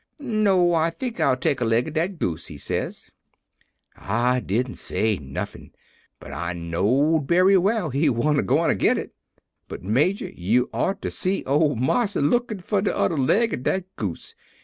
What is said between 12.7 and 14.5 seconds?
der udder leg ob dat goose!